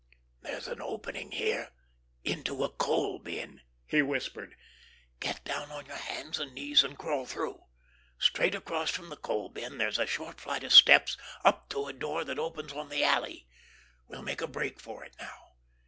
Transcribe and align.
"There's 0.41 0.67
an 0.67 0.81
opening 0.81 1.29
here 1.29 1.69
into 2.23 2.63
a 2.63 2.69
coal 2.71 3.19
bin," 3.19 3.61
he 3.85 4.01
whispered. 4.01 4.55
"Get 5.19 5.43
down 5.43 5.69
on 5.69 5.85
your 5.85 5.95
hands 5.97 6.39
and 6.39 6.55
knees 6.55 6.83
and 6.83 6.97
crawl 6.97 7.27
through. 7.27 7.65
Straight 8.17 8.55
across 8.55 8.89
from 8.89 9.09
the 9.09 9.15
coal 9.15 9.49
bin 9.49 9.77
there's 9.77 9.99
a 9.99 10.07
short 10.07 10.41
flight 10.41 10.63
of 10.63 10.73
steps 10.73 11.17
up 11.45 11.69
to 11.69 11.85
a 11.85 11.93
door 11.93 12.23
that 12.23 12.39
opens 12.39 12.73
on 12.73 12.89
the 12.89 13.03
alley. 13.03 13.47
We'll 14.07 14.23
make 14.23 14.41
a 14.41 14.47
break 14.47 14.79
for 14.79 15.03
it 15.03 15.15
now. 15.19 15.57